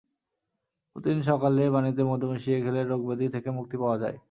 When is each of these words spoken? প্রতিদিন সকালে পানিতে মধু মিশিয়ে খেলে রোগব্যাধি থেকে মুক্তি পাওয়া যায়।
প্রতিদিন 0.95 1.21
সকালে 1.23 1.61
পানিতে 1.75 2.01
মধু 2.09 2.25
মিশিয়ে 2.31 2.57
খেলে 2.63 2.81
রোগব্যাধি 2.83 3.27
থেকে 3.35 3.49
মুক্তি 3.57 3.75
পাওয়া 3.81 3.97
যায়। 4.03 4.17